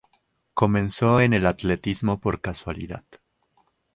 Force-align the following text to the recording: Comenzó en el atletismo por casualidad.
Comenzó 0.55 1.21
en 1.21 1.33
el 1.33 1.45
atletismo 1.45 2.19
por 2.19 2.41
casualidad. 2.41 3.03